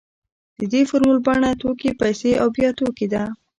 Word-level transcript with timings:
د 0.59 0.61
دې 0.73 0.81
فورمول 0.89 1.19
بڼه 1.27 1.49
توکي 1.61 1.91
پیسې 2.01 2.31
او 2.41 2.47
بیا 2.55 2.69
توکي 2.79 3.07
ده 3.13 3.23